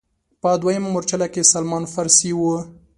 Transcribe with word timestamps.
په 0.41 0.49
دویمه 0.61 0.89
مورچله 0.93 1.27
کې 1.33 1.49
سلمان 1.51 1.83
فارسي 1.93 2.31
و. 2.35 2.41